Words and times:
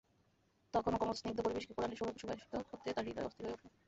তখন 0.73 0.91
এ 0.93 0.99
কোমল 0.99 1.15
স্নিগ্ধ 1.19 1.39
পরিবেশকে 1.41 1.73
কুরআনের 1.75 1.97
সৌরভে 1.99 2.19
সুবাসিত 2.21 2.45
করতে 2.69 2.89
তার 2.95 3.05
হৃদয় 3.07 3.27
অস্থির 3.27 3.45
হয়ে 3.45 3.55
উঠল। 3.57 3.67